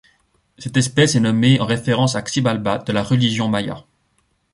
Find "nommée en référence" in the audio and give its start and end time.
1.19-2.15